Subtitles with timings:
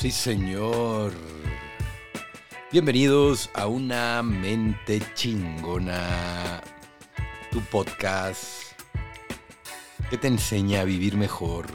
[0.00, 1.12] Sí, señor.
[2.70, 6.62] Bienvenidos a Una Mente Chingona,
[7.50, 8.78] tu podcast
[10.08, 11.66] que te enseña a vivir mejor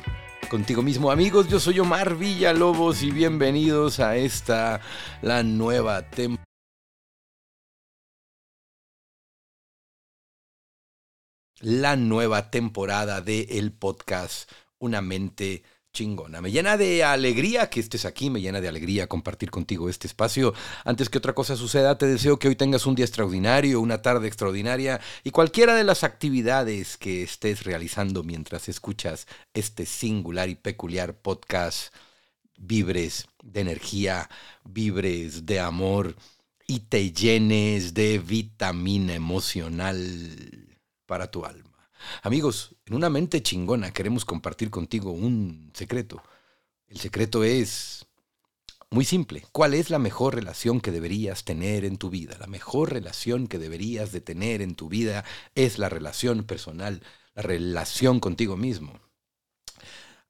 [0.50, 1.12] contigo mismo.
[1.12, 4.80] Amigos, yo soy Omar Villalobos y bienvenidos a esta,
[5.22, 6.46] la nueva temporada.
[11.60, 16.42] La nueva temporada de el podcast Una Mente chingona.
[16.42, 20.54] Me llena de alegría que estés aquí, me llena de alegría compartir contigo este espacio.
[20.84, 24.28] Antes que otra cosa suceda, te deseo que hoy tengas un día extraordinario, una tarde
[24.28, 31.16] extraordinaria y cualquiera de las actividades que estés realizando mientras escuchas este singular y peculiar
[31.16, 31.94] podcast.
[32.58, 34.30] Vibres de energía,
[34.64, 36.16] vibres de amor
[36.68, 41.73] y te llenes de vitamina emocional para tu alma.
[42.22, 46.22] Amigos, en una mente chingona queremos compartir contigo un secreto.
[46.88, 48.06] El secreto es
[48.90, 49.44] muy simple.
[49.52, 52.38] ¿Cuál es la mejor relación que deberías tener en tu vida?
[52.40, 57.02] La mejor relación que deberías de tener en tu vida es la relación personal,
[57.34, 59.00] la relación contigo mismo.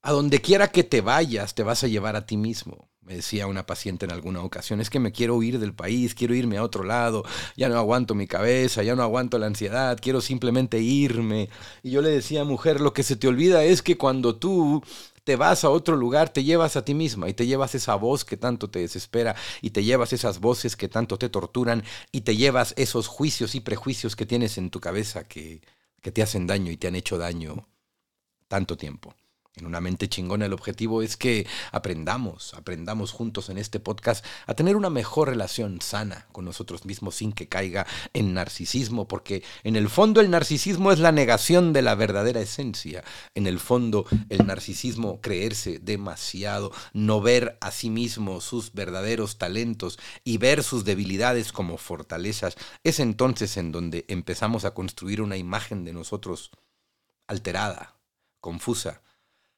[0.06, 2.90] A donde quiera que te vayas, te vas a llevar a ti mismo.
[3.00, 6.34] Me decía una paciente en alguna ocasión, es que me quiero ir del país, quiero
[6.34, 7.24] irme a otro lado,
[7.56, 11.48] ya no aguanto mi cabeza, ya no aguanto la ansiedad, quiero simplemente irme.
[11.82, 14.82] Y yo le decía, mujer, lo que se te olvida es que cuando tú
[15.24, 18.26] te vas a otro lugar, te llevas a ti misma y te llevas esa voz
[18.26, 21.82] que tanto te desespera y te llevas esas voces que tanto te torturan
[22.12, 25.62] y te llevas esos juicios y prejuicios que tienes en tu cabeza que,
[26.02, 27.66] que te hacen daño y te han hecho daño
[28.48, 29.14] tanto tiempo
[29.56, 34.54] en una mente chingona el objetivo es que aprendamos, aprendamos juntos en este podcast a
[34.54, 39.76] tener una mejor relación sana con nosotros mismos sin que caiga en narcisismo, porque en
[39.76, 43.04] el fondo el narcisismo es la negación de la verdadera esencia.
[43.34, 50.00] En el fondo el narcisismo creerse demasiado, no ver a sí mismo sus verdaderos talentos
[50.24, 55.84] y ver sus debilidades como fortalezas, es entonces en donde empezamos a construir una imagen
[55.84, 56.50] de nosotros
[57.28, 57.96] alterada,
[58.40, 59.04] confusa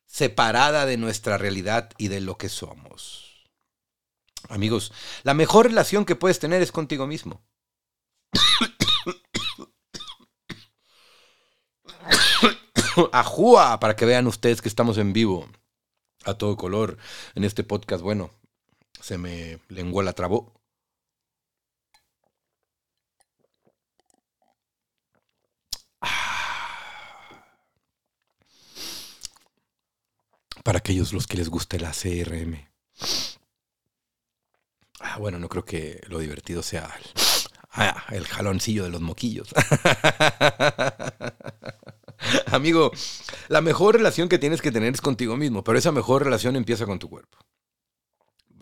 [0.07, 3.27] separada de nuestra realidad y de lo que somos.
[4.49, 4.93] Amigos,
[5.25, 7.43] la mejor relación que puedes tener es contigo mismo.
[13.13, 15.49] Ajúa, para que vean ustedes que estamos en vivo
[16.25, 16.99] a todo color
[17.35, 18.03] en este podcast.
[18.03, 18.31] Bueno,
[19.01, 20.56] se me lenguó la trabó.
[30.67, 32.57] Para aquellos los que les guste la CRM.
[34.99, 36.93] Ah, bueno, no creo que lo divertido sea
[37.71, 39.47] ah, el jaloncillo de los moquillos.
[42.47, 42.91] Amigo,
[43.47, 46.85] la mejor relación que tienes que tener es contigo mismo, pero esa mejor relación empieza
[46.85, 47.39] con tu cuerpo.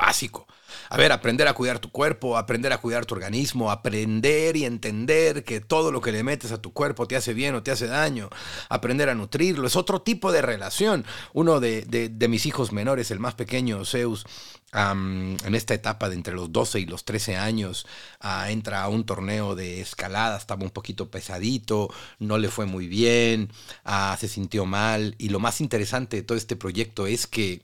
[0.05, 0.47] Básico.
[0.91, 5.45] A ver, aprender a cuidar tu cuerpo, aprender a cuidar tu organismo, aprender y entender
[5.45, 7.87] que todo lo que le metes a tu cuerpo te hace bien o te hace
[7.87, 8.29] daño,
[8.69, 11.07] aprender a nutrirlo, es otro tipo de relación.
[11.33, 14.27] Uno de, mis hijos menores, el más pequeño, Zeus,
[14.75, 17.87] en esta etapa de entre los 12 y los 13 años,
[18.21, 21.89] ah, entra a un torneo de escalada, estaba un poquito pesadito,
[22.19, 23.51] no le fue muy bien,
[23.85, 27.63] ah, se sintió mal y lo más interesante de todo este proyecto es que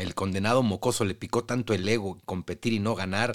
[0.00, 3.34] el condenado mocoso le picó tanto el ego competir y no ganar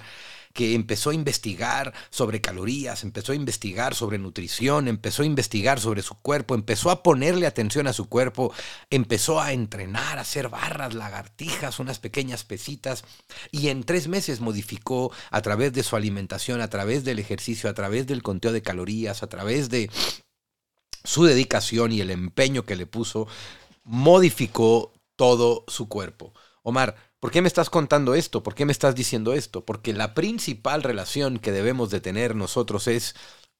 [0.54, 6.02] que empezó a investigar sobre calorías, empezó a investigar sobre nutrición, empezó a investigar sobre
[6.02, 8.54] su cuerpo, empezó a ponerle atención a su cuerpo,
[8.90, 13.04] empezó a entrenar, a hacer barras, lagartijas, unas pequeñas pesitas
[13.52, 17.74] y en tres meses modificó a través de su alimentación, a través del ejercicio, a
[17.74, 19.90] través del conteo de calorías, a través de
[21.04, 23.28] su dedicación y el empeño que le puso,
[23.84, 26.34] modificó todo su cuerpo.
[26.64, 28.42] Omar, ¿por qué me estás contando esto?
[28.42, 29.66] ¿Por qué me estás diciendo esto?
[29.66, 33.16] Porque la principal relación que debemos de tener nosotros es,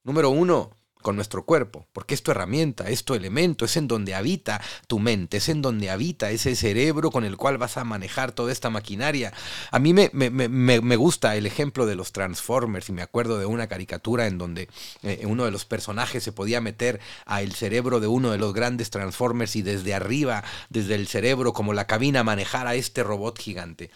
[0.06, 0.72] número uno,
[1.02, 5.00] con nuestro cuerpo, porque es tu herramienta, es tu elemento, es en donde habita tu
[5.00, 8.70] mente, es en donde habita ese cerebro con el cual vas a manejar toda esta
[8.70, 9.32] maquinaria.
[9.72, 13.68] A mí me, me, gusta el ejemplo de los Transformers y me acuerdo de una
[13.68, 14.68] caricatura en donde
[15.04, 18.54] eh, uno de los personajes se podía meter a el cerebro de uno de los
[18.54, 23.40] grandes Transformers y desde arriba, desde el cerebro como la cabina, manejar a este robot
[23.40, 23.90] gigante.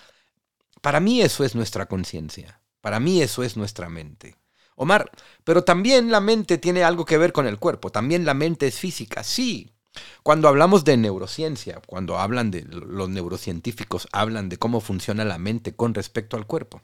[0.82, 4.38] Para mí eso es nuestra conciencia, para mí eso es nuestra mente.
[4.76, 5.12] Omar,
[5.44, 8.80] pero también la mente tiene algo que ver con el cuerpo, también la mente es
[8.80, 9.70] física, sí.
[10.24, 15.76] Cuando hablamos de neurociencia, cuando hablan de los neurocientíficos, hablan de cómo funciona la mente
[15.76, 16.82] con respecto al cuerpo.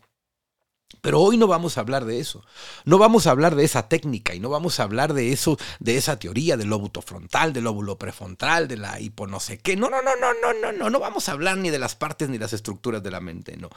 [1.02, 2.44] Pero hoy no vamos a hablar de eso.
[2.84, 5.98] No vamos a hablar de esa técnica y no vamos a hablar de eso, de
[5.98, 9.78] esa teoría del lóbulo frontal, del lóbulo prefrontal, de la hipo no sé qué.
[9.78, 10.90] No, no, no, no, no, no, no.
[10.90, 13.70] No vamos a hablar ni de las partes ni las estructuras de la mente, no.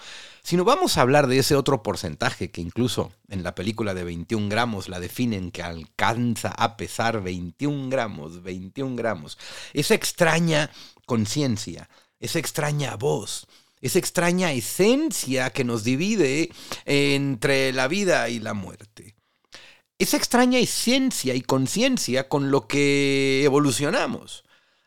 [0.43, 4.49] Sino vamos a hablar de ese otro porcentaje que incluso en la película de 21
[4.49, 9.39] gramos la definen que alcanza a pesar 21 gramos, 21 gramos.
[9.75, 10.71] Esa extraña
[11.07, 11.89] conciencia,
[12.19, 13.47] esa extraña voz
[13.83, 16.51] esa extraña esencia que nos divide
[16.87, 19.17] entre la vida y la muerte.
[19.99, 24.45] Esa extraña esencia y conciencia con lo que evolucionamos.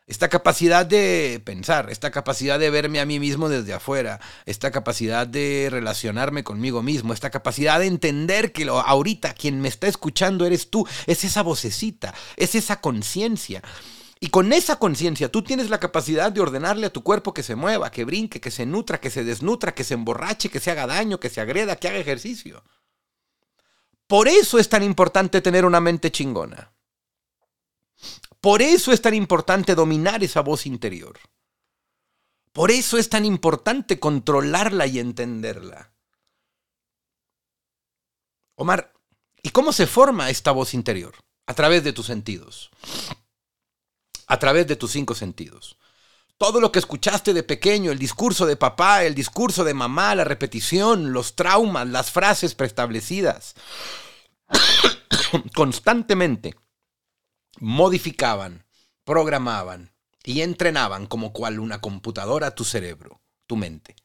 [0.08, 5.26] Esta capacidad de pensar, esta capacidad de verme a mí mismo desde afuera, esta capacidad
[5.26, 10.70] de relacionarme conmigo mismo, esta capacidad de entender que ahorita quien me está escuchando eres
[10.70, 13.64] tú, es esa vocecita, es esa conciencia.
[14.20, 17.56] Y con esa conciencia tú tienes la capacidad de ordenarle a tu cuerpo que se
[17.56, 20.88] mueva, que brinque, que se nutra, que se desnutra, que se emborrache, que se haga
[20.88, 22.64] daño, que se agreda, que haga ejercicio.
[24.08, 26.72] Por eso es tan importante tener una mente chingona.
[28.40, 31.20] Por eso es tan importante dominar esa voz interior.
[32.54, 35.92] Por eso es tan importante controlarla y entenderla.
[38.56, 38.94] Omar,
[39.44, 41.16] ¿y cómo se forma esta voz interior?
[41.48, 42.72] A través de tus sentidos
[44.28, 45.78] a través de tus cinco sentidos.
[46.38, 50.26] Todo lo que escuchaste de pequeño, el discurso de papá, el discurso de mamá, la
[50.26, 53.56] repetición, los traumas, las frases preestablecidas,
[55.56, 56.56] constantemente
[57.60, 58.66] modificaban,
[59.06, 59.94] programaban
[60.24, 63.96] y entrenaban como cual una computadora tu cerebro, tu mente.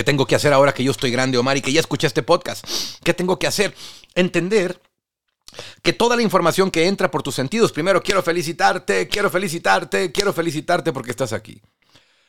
[0.00, 2.22] ¿Qué tengo que hacer ahora que yo estoy grande, Omar, y que ya escuché este
[2.22, 2.66] podcast?
[3.04, 3.74] ¿Qué tengo que hacer?
[4.14, 4.80] Entender
[5.82, 10.32] que toda la información que entra por tus sentidos, primero quiero felicitarte, quiero felicitarte, quiero
[10.32, 11.60] felicitarte porque estás aquí.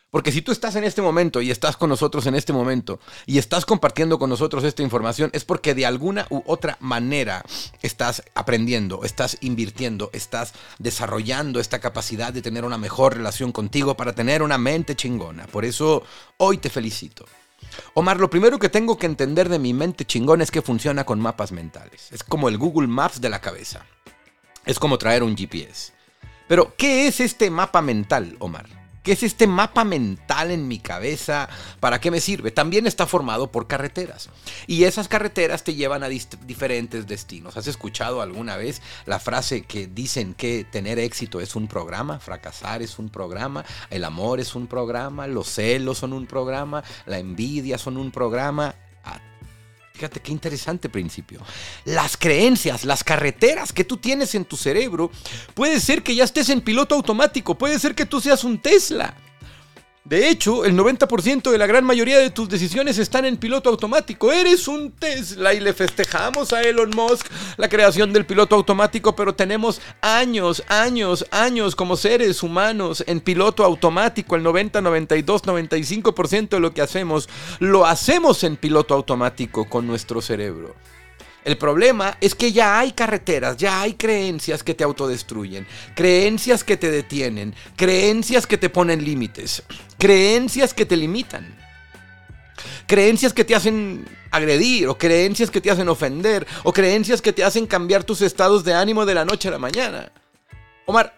[0.09, 3.37] Porque si tú estás en este momento y estás con nosotros en este momento y
[3.37, 7.41] estás compartiendo con nosotros esta información, es porque de alguna u otra manera
[7.81, 14.11] estás aprendiendo, estás invirtiendo, estás desarrollando esta capacidad de tener una mejor relación contigo para
[14.11, 15.47] tener una mente chingona.
[15.47, 16.03] Por eso
[16.35, 17.25] hoy te felicito.
[17.93, 21.19] Omar, lo primero que tengo que entender de mi mente chingón es que funciona con
[21.19, 22.11] mapas mentales.
[22.11, 23.85] Es como el Google Maps de la cabeza.
[24.65, 25.93] Es como traer un GPS.
[26.47, 28.80] Pero, ¿qué es este mapa mental, Omar?
[29.03, 31.49] ¿Qué es este mapa mental en mi cabeza?
[31.79, 32.51] ¿Para qué me sirve?
[32.51, 34.29] También está formado por carreteras.
[34.67, 37.57] Y esas carreteras te llevan a diferentes destinos.
[37.57, 42.19] ¿Has escuchado alguna vez la frase que dicen que tener éxito es un programa?
[42.19, 43.65] Fracasar es un programa.
[43.89, 45.25] El amor es un programa.
[45.25, 46.83] Los celos son un programa.
[47.07, 48.75] La envidia son un programa.
[50.01, 51.41] Fíjate qué interesante principio.
[51.85, 55.11] Las creencias, las carreteras que tú tienes en tu cerebro,
[55.53, 59.15] puede ser que ya estés en piloto automático, puede ser que tú seas un Tesla.
[60.03, 64.31] De hecho, el 90% de la gran mayoría de tus decisiones están en piloto automático.
[64.31, 67.27] Eres un Tesla y le festejamos a Elon Musk
[67.57, 73.63] la creación del piloto automático, pero tenemos años, años, años como seres humanos en piloto
[73.63, 74.35] automático.
[74.35, 80.19] El 90, 92, 95% de lo que hacemos lo hacemos en piloto automático con nuestro
[80.19, 80.75] cerebro.
[81.43, 85.65] El problema es que ya hay carreteras, ya hay creencias que te autodestruyen,
[85.95, 89.63] creencias que te detienen, creencias que te ponen límites,
[89.97, 91.57] creencias que te limitan,
[92.85, 97.43] creencias que te hacen agredir o creencias que te hacen ofender o creencias que te
[97.43, 100.11] hacen cambiar tus estados de ánimo de la noche a la mañana.
[100.85, 101.15] Omar,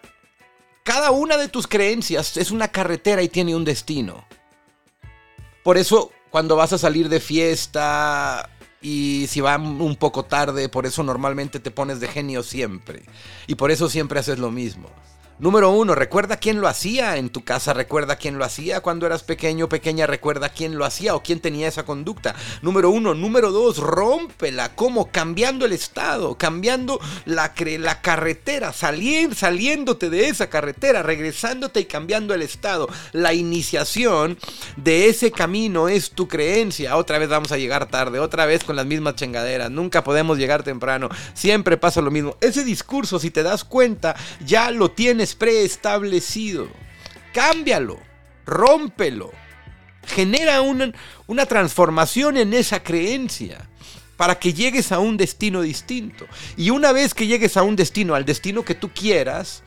[0.83, 4.25] cada una de tus creencias es una carretera y tiene un destino.
[5.63, 8.49] Por eso, cuando vas a salir de fiesta,
[8.83, 13.01] y si va un poco tarde, por eso normalmente te pones de genio siempre.
[13.47, 14.89] Y por eso siempre haces lo mismo.
[15.43, 19.23] Número uno, recuerda quién lo hacía en tu casa, recuerda quién lo hacía cuando eras
[19.23, 22.33] pequeño, pequeña, recuerda quién lo hacía o quién tenía esa conducta.
[22.61, 25.11] Número uno, número dos, rómpela, ¿cómo?
[25.11, 32.41] Cambiando el estado, cambiando la, la carretera, saliéndote de esa carretera, regresándote y cambiando el
[32.41, 32.87] estado.
[33.11, 34.37] La iniciación
[34.77, 36.95] de ese camino es tu creencia.
[36.95, 40.63] Otra vez vamos a llegar tarde, otra vez con las mismas chingaderas, nunca podemos llegar
[40.63, 42.37] temprano, siempre pasa lo mismo.
[42.39, 46.67] Ese discurso, si te das cuenta, ya lo tienes preestablecido.
[47.33, 47.99] Cámbialo,
[48.45, 49.31] rómpelo.
[50.05, 50.91] Genera una,
[51.27, 53.69] una transformación en esa creencia
[54.17, 56.25] para que llegues a un destino distinto.
[56.57, 59.63] Y una vez que llegues a un destino, al destino que tú quieras,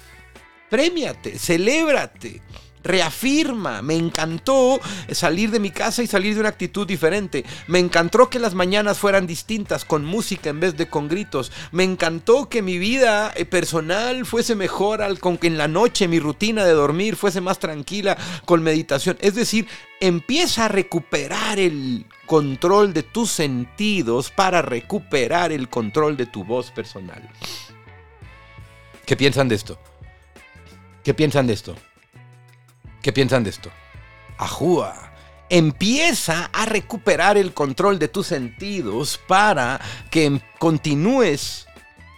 [0.70, 2.42] premiate, celébrate,
[2.86, 3.82] reafirma.
[3.82, 7.44] Me encantó salir de mi casa y salir de una actitud diferente.
[7.66, 11.52] Me encantó que las mañanas fueran distintas, con música en vez de con gritos.
[11.72, 16.08] Me encantó que mi vida eh, personal fuese mejor, al, con que en la noche
[16.08, 19.16] mi rutina de dormir fuese más tranquila con meditación.
[19.20, 19.68] Es decir,
[20.00, 26.70] empieza a recuperar el control de tus sentidos para recuperar el control de tu voz
[26.70, 27.28] personal.
[29.04, 29.78] ¿Qué piensan de esto?
[31.04, 31.76] ¿Qué piensan de esto?
[33.06, 33.70] ¿Qué piensan de esto?
[34.36, 35.12] Ajúa.
[35.48, 41.68] Empieza a recuperar el control de tus sentidos para que continúes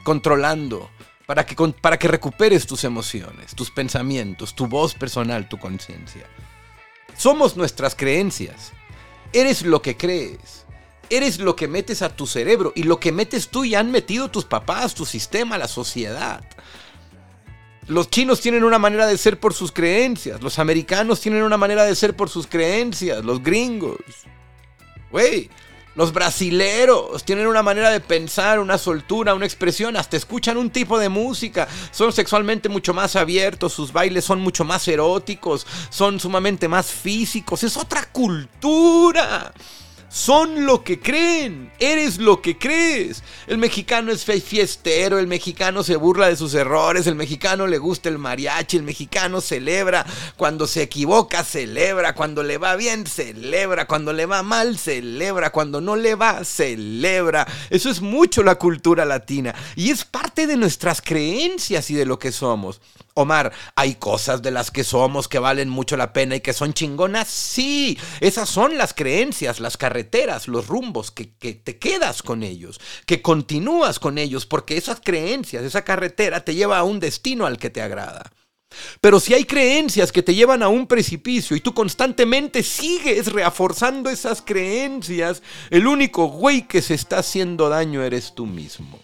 [0.02, 0.88] controlando,
[1.26, 6.25] para que, para que recuperes tus emociones, tus pensamientos, tu voz personal, tu conciencia.
[7.14, 8.73] Somos nuestras creencias.
[9.35, 10.64] Eres lo que crees.
[11.11, 14.30] Eres lo que metes a tu cerebro y lo que metes tú y han metido
[14.30, 16.42] tus papás, tu sistema, la sociedad.
[17.88, 20.42] Los chinos tienen una manera de ser por sus creencias.
[20.42, 23.25] Los americanos tienen una manera de ser por sus creencias.
[23.25, 23.97] Los gringos.
[25.11, 25.49] Güey.
[25.95, 30.97] Los brasileros tienen una manera de pensar, una soltura, una expresión, hasta escuchan un tipo
[30.97, 36.68] de música, son sexualmente mucho más abiertos, sus bailes son mucho más eróticos, son sumamente
[36.68, 39.52] más físicos, es otra cultura
[40.08, 43.22] son lo que creen, eres lo que crees.
[43.46, 48.08] El mexicano es fiestero, el mexicano se burla de sus errores, el mexicano le gusta
[48.08, 54.12] el mariachi, el mexicano celebra, cuando se equivoca celebra, cuando le va bien celebra, cuando
[54.12, 57.46] le va mal celebra, cuando no le va celebra.
[57.70, 62.18] Eso es mucho la cultura latina y es parte de nuestras creencias y de lo
[62.18, 62.80] que somos.
[63.14, 66.72] Omar, ¿hay cosas de las que somos que valen mucho la pena y que son
[66.72, 67.26] chingonas?
[67.26, 72.81] Sí, esas son las creencias, las carreteras, los rumbos, que, que, te quedas con ellos,
[73.05, 77.59] que continúas con ellos, porque esas creencias, esa carretera te lleva a un destino al
[77.59, 78.31] que te agrada.
[79.00, 84.09] Pero si hay creencias que te llevan a un precipicio y tú constantemente sigues reforzando
[84.09, 89.00] esas creencias, el único güey que se está haciendo daño eres tú mismo.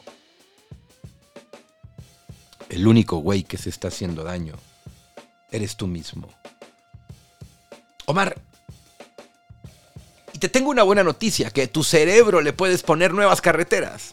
[2.68, 4.54] El único güey que se está haciendo daño
[5.50, 6.28] eres tú mismo.
[8.06, 8.40] Omar,
[10.34, 14.12] y te tengo una buena noticia, que tu cerebro le puedes poner nuevas carreteras.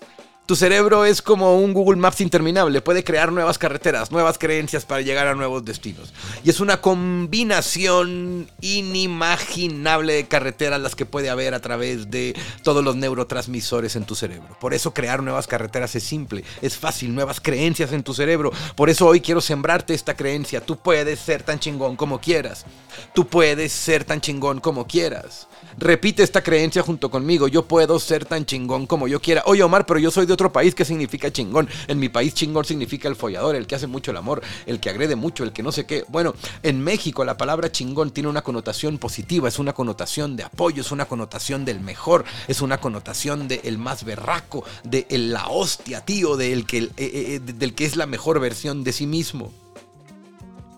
[0.51, 4.99] Tu cerebro es como un Google Maps interminable, puede crear nuevas carreteras, nuevas creencias para
[4.99, 6.11] llegar a nuevos destinos.
[6.43, 12.83] Y es una combinación inimaginable de carreteras las que puede haber a través de todos
[12.83, 14.57] los neurotransmisores en tu cerebro.
[14.59, 18.51] Por eso crear nuevas carreteras es simple, es fácil, nuevas creencias en tu cerebro.
[18.75, 20.59] Por eso hoy quiero sembrarte esta creencia.
[20.59, 22.65] Tú puedes ser tan chingón como quieras.
[23.13, 25.47] Tú puedes ser tan chingón como quieras.
[25.77, 27.47] Repite esta creencia junto conmigo.
[27.47, 29.43] Yo puedo ser tan chingón como yo quiera.
[29.45, 30.73] Oye, Omar, pero yo soy de otro país.
[30.73, 31.69] ¿Qué significa chingón?
[31.87, 34.89] En mi país, chingón significa el follador, el que hace mucho el amor, el que
[34.89, 36.03] agrede mucho, el que no sé qué.
[36.07, 36.33] Bueno,
[36.63, 39.47] en México la palabra chingón tiene una connotación positiva.
[39.47, 43.77] Es una connotación de apoyo, es una connotación del mejor, es una connotación de el
[43.77, 48.39] más berraco, de la hostia, tío, del que, eh, eh, del que es la mejor
[48.39, 49.51] versión de sí mismo.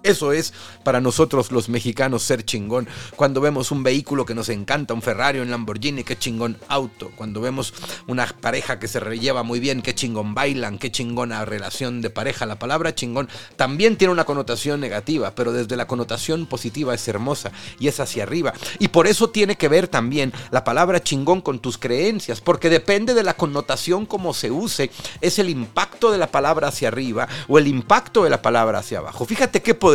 [0.03, 2.89] Eso es para nosotros los mexicanos ser chingón.
[3.15, 7.11] Cuando vemos un vehículo que nos encanta, un Ferrari, un Lamborghini, qué chingón auto.
[7.15, 7.73] Cuando vemos
[8.07, 12.45] una pareja que se lleva muy bien, qué chingón bailan, qué chingona relación de pareja.
[12.45, 17.53] La palabra chingón también tiene una connotación negativa, pero desde la connotación positiva es hermosa
[17.79, 18.53] y es hacia arriba.
[18.79, 23.13] Y por eso tiene que ver también la palabra chingón con tus creencias, porque depende
[23.13, 24.91] de la connotación como se use,
[25.21, 28.97] es el impacto de la palabra hacia arriba o el impacto de la palabra hacia
[28.97, 29.25] abajo.
[29.25, 29.92] Fíjate qué poder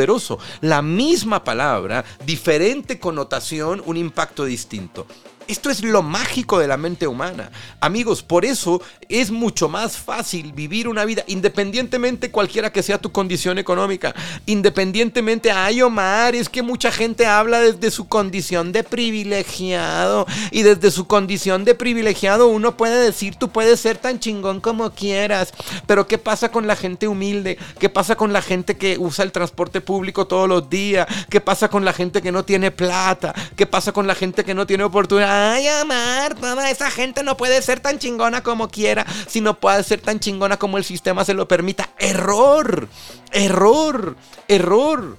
[0.60, 5.06] la misma palabra, diferente connotación, un impacto distinto.
[5.48, 7.50] Esto es lo mágico de la mente humana.
[7.80, 13.12] Amigos, por eso es mucho más fácil vivir una vida, independientemente cualquiera que sea tu
[13.12, 14.14] condición económica,
[14.44, 20.90] independientemente, ay Omar, es que mucha gente habla desde su condición de privilegiado y desde
[20.90, 25.54] su condición de privilegiado uno puede decir, tú puedes ser tan chingón como quieras,
[25.86, 27.56] pero ¿qué pasa con la gente humilde?
[27.78, 31.06] ¿Qué pasa con la gente que usa el transporte público todos los días?
[31.30, 33.34] ¿Qué pasa con la gente que no tiene plata?
[33.56, 35.37] ¿Qué pasa con la gente que no tiene oportunidad?
[35.40, 39.84] Ay, amar, toda esa gente no puede ser tan chingona como quiera, si no puede
[39.84, 41.90] ser tan chingona como el sistema se lo permita.
[41.96, 42.88] Error,
[43.30, 44.16] error,
[44.48, 45.16] error.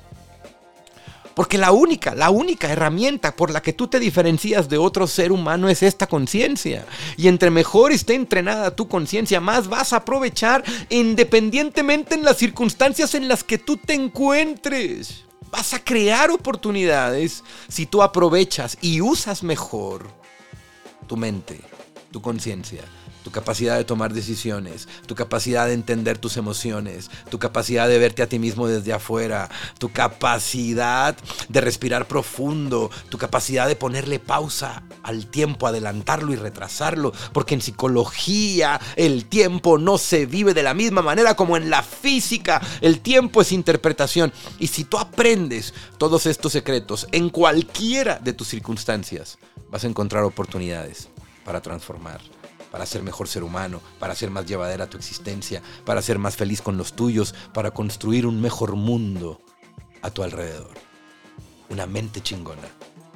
[1.35, 5.31] Porque la única, la única herramienta por la que tú te diferencias de otro ser
[5.31, 6.85] humano es esta conciencia.
[7.15, 13.15] Y entre mejor esté entrenada tu conciencia, más vas a aprovechar independientemente en las circunstancias
[13.15, 19.43] en las que tú te encuentres vas a crear oportunidades si tú aprovechas y usas
[19.43, 20.07] mejor
[21.07, 21.61] tu mente,
[22.11, 22.83] tu conciencia,
[23.23, 28.23] tu capacidad de tomar decisiones, tu capacidad de entender tus emociones, tu capacidad de verte
[28.23, 31.15] a ti mismo desde afuera, tu capacidad
[31.49, 37.61] de respirar profundo, tu capacidad de ponerle pausa al tiempo, adelantarlo y retrasarlo, porque en
[37.61, 42.99] psicología el tiempo no se vive de la misma manera como en la física, el
[43.01, 44.31] tiempo es interpretación.
[44.59, 49.37] Y si tú aprendes todos estos secretos en cualquiera de tus circunstancias,
[49.69, 51.09] vas a encontrar oportunidades
[51.43, 52.21] para transformar
[52.71, 56.61] para ser mejor ser humano, para ser más llevadera tu existencia, para ser más feliz
[56.61, 59.41] con los tuyos, para construir un mejor mundo
[60.01, 60.75] a tu alrededor.
[61.69, 62.67] Una mente chingona.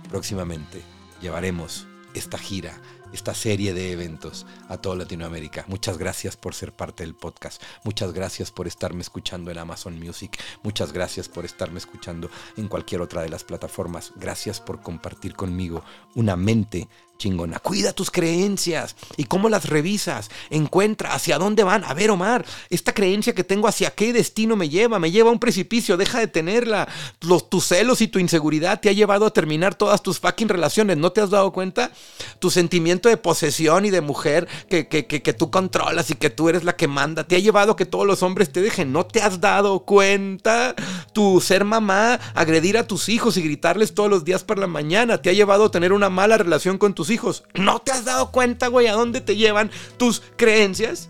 [0.10, 0.83] Próximamente
[1.22, 2.79] llevaremos esta gira
[3.13, 5.65] esta serie de eventos a toda Latinoamérica.
[5.67, 7.62] Muchas gracias por ser parte del podcast.
[7.83, 10.38] Muchas gracias por estarme escuchando en Amazon Music.
[10.63, 14.12] Muchas gracias por estarme escuchando en cualquier otra de las plataformas.
[14.15, 15.83] Gracias por compartir conmigo
[16.15, 16.89] una mente
[17.24, 17.60] chingona.
[17.60, 20.30] Cuida tus creencias y cómo las revisas.
[20.50, 21.84] Encuentra hacia dónde van.
[21.86, 25.00] A ver, Omar, esta creencia que tengo, ¿hacia qué destino me lleva?
[25.00, 25.96] Me lleva a un precipicio.
[25.96, 26.89] Deja de tenerla.
[27.22, 30.98] Los, tus celos y tu inseguridad te ha llevado a terminar todas tus fucking relaciones.
[30.98, 31.92] ¿No te has dado cuenta?
[32.39, 36.30] Tu sentimiento de posesión y de mujer que, que, que, que tú controlas y que
[36.30, 38.92] tú eres la que manda te ha llevado a que todos los hombres te dejen.
[38.92, 40.75] ¿No te has dado cuenta?
[41.13, 45.22] Tu ser mamá, agredir a tus hijos y gritarles todos los días por la mañana
[45.22, 47.12] te ha llevado a tener una mala relación con tus hijos.
[47.53, 51.10] ¿No te has dado cuenta, güey, a dónde te llevan tus creencias?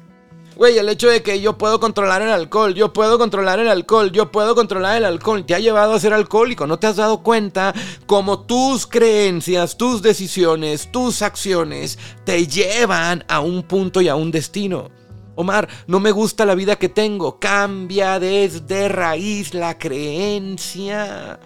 [0.56, 4.12] Güey, el hecho de que yo puedo controlar el alcohol, yo puedo controlar el alcohol,
[4.12, 6.68] yo puedo controlar el alcohol, te ha llevado a ser alcohólico.
[6.68, 7.74] ¿No te has dado cuenta
[8.06, 14.30] cómo tus creencias, tus decisiones, tus acciones te llevan a un punto y a un
[14.30, 14.92] destino?
[15.36, 17.40] Omar, no me gusta la vida que tengo.
[17.40, 21.40] Cambia desde raíz la creencia.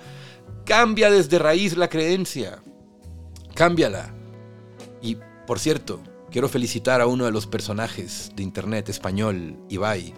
[0.66, 2.62] Cambia desde raíz la creencia.
[3.56, 4.17] Cámbiala.
[5.48, 10.14] Por cierto, quiero felicitar a uno de los personajes de Internet español, Ibai.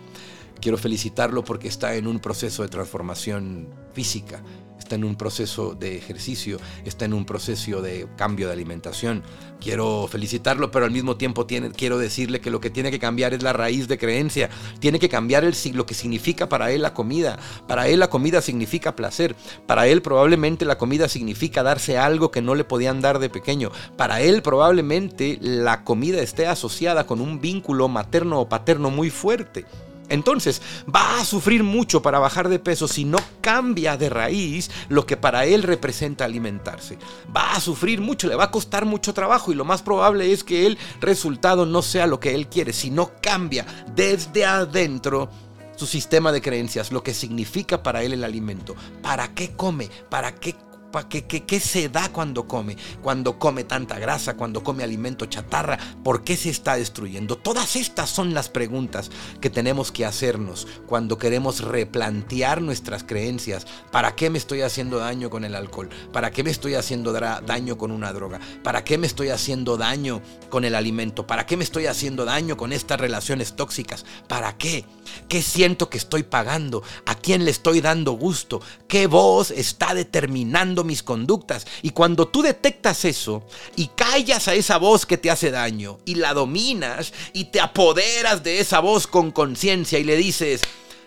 [0.59, 4.41] Quiero felicitarlo porque está en un proceso de transformación física
[4.89, 9.22] está en un proceso de ejercicio, está en un proceso de cambio de alimentación.
[9.62, 13.43] Quiero felicitarlo, pero al mismo tiempo quiero decirle que lo que tiene que cambiar es
[13.43, 14.50] la raíz de creencia.
[14.79, 17.38] Tiene que cambiar el, lo que significa para él la comida.
[17.67, 19.36] Para él la comida significa placer.
[19.67, 23.72] Para él probablemente la comida significa darse algo que no le podían dar de pequeño.
[23.96, 29.65] Para él probablemente la comida esté asociada con un vínculo materno o paterno muy fuerte.
[30.09, 30.61] Entonces,
[30.93, 35.17] va a sufrir mucho para bajar de peso si no cambia de raíz lo que
[35.17, 36.98] para él representa alimentarse.
[37.35, 40.43] Va a sufrir mucho, le va a costar mucho trabajo y lo más probable es
[40.43, 45.29] que el resultado no sea lo que él quiere, si no cambia desde adentro
[45.75, 48.75] su sistema de creencias, lo que significa para él el alimento.
[49.01, 49.89] ¿Para qué come?
[50.09, 50.55] ¿Para qué
[51.09, 52.75] ¿Qué, se da cuando come?
[53.03, 57.37] Cuando come tanta grasa, cuando come alimento chatarra, ¿por qué se está destruyendo?
[57.37, 63.67] Todas estas son las preguntas que tenemos que hacernos cuando queremos replantear nuestras creencias.
[63.91, 65.89] ¿Para qué me estoy haciendo daño con el alcohol?
[66.11, 68.39] ¿Para qué me estoy haciendo daño con una droga?
[68.63, 71.27] ¿Para qué me estoy haciendo daño con el alimento?
[71.27, 74.05] ¿Para qué me estoy haciendo daño con estas relaciones tóxicas?
[74.27, 74.85] ¿Para qué?
[75.27, 76.81] ¿Qué siento que estoy pagando?
[77.05, 78.61] ¿A quién le estoy dando gusto?
[78.87, 81.65] ¿Qué voz está determinando mis conductas?
[81.81, 83.44] Y cuando tú detectas eso
[83.75, 88.44] y callas a esa voz que te hace daño y la dominas y te apoderas
[88.44, 90.61] de esa voz con conciencia y le dices,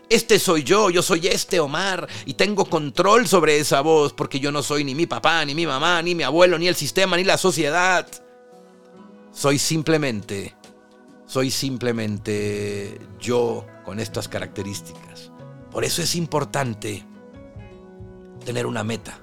[0.08, 4.52] este soy yo, yo soy este Omar y tengo control sobre esa voz porque yo
[4.52, 7.24] no soy ni mi papá, ni mi mamá, ni mi abuelo, ni el sistema, ni
[7.24, 8.06] la sociedad.
[9.32, 10.54] Soy simplemente,
[11.26, 15.30] soy simplemente yo con estas características.
[15.70, 17.02] Por eso es importante
[18.44, 19.18] tener una meta.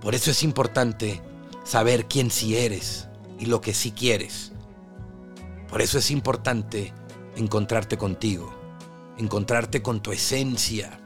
[0.00, 1.20] Por eso es importante
[1.64, 3.08] saber quién sí eres
[3.38, 4.52] y lo que sí quieres.
[5.68, 6.92] Por eso es importante
[7.36, 8.54] encontrarte contigo,
[9.18, 11.00] encontrarte con tu esencia,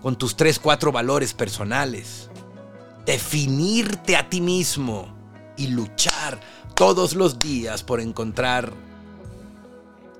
[0.00, 2.30] con tus tres, cuatro valores personales,
[3.04, 5.14] definirte a ti mismo
[5.56, 6.40] y luchar
[6.74, 8.72] todos los días por encontrar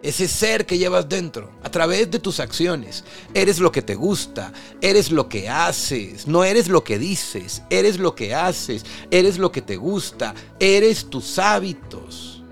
[0.06, 3.02] ese ser que llevas dentro, a través de tus acciones.
[3.34, 7.98] Eres lo que te gusta, eres lo que haces, no eres lo que dices, eres
[7.98, 12.44] lo que haces, eres lo que te gusta, eres tus hábitos.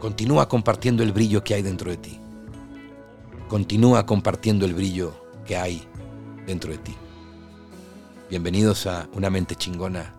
[0.00, 2.20] Continúa compartiendo el brillo que hay dentro de ti.
[3.48, 5.14] Continúa compartiendo el brillo
[5.46, 5.86] que hay
[6.46, 6.96] dentro de ti.
[8.28, 10.16] Bienvenidos a Una mente chingona,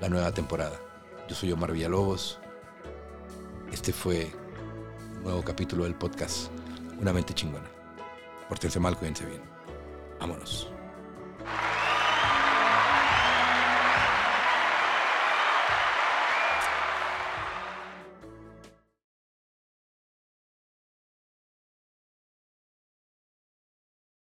[0.00, 0.80] la nueva temporada.
[1.28, 2.39] Yo soy Omar Villalobos
[3.72, 4.30] este fue
[5.16, 6.50] un nuevo capítulo del podcast
[7.00, 7.70] Una mente chingona.
[8.48, 9.40] Pórtense mal, cuídense bien.
[10.18, 10.70] Vámonos.